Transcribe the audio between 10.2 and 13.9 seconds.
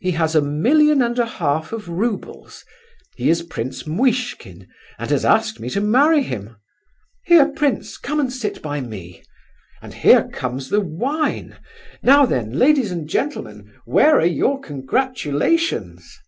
comes the wine. Now then, ladies and gentlemen,